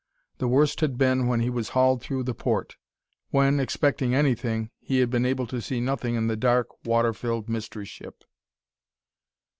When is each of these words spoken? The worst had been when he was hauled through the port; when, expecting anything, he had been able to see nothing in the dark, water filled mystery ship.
The 0.39 0.47
worst 0.47 0.79
had 0.81 0.97
been 0.97 1.27
when 1.27 1.41
he 1.41 1.51
was 1.51 1.69
hauled 1.77 2.01
through 2.01 2.23
the 2.23 2.33
port; 2.33 2.75
when, 3.29 3.59
expecting 3.59 4.15
anything, 4.15 4.71
he 4.79 4.97
had 4.97 5.11
been 5.11 5.27
able 5.27 5.45
to 5.45 5.61
see 5.61 5.79
nothing 5.79 6.15
in 6.15 6.25
the 6.25 6.35
dark, 6.35 6.69
water 6.83 7.13
filled 7.13 7.47
mystery 7.47 7.85
ship. 7.85 8.23